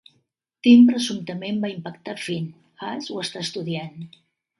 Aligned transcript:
Tim 0.67 0.85
presumptament 0.85 1.59
va 1.65 1.69
impactar 1.73 2.15
Finn, 2.21 2.47
Ash 2.87 3.11
ho 3.13 3.19
està 3.25 3.43
estudiant. 3.47 4.03